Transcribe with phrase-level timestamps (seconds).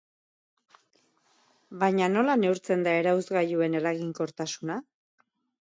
[1.83, 4.83] Baina nola neurtzen da erauzgailuen eraginkortasuna?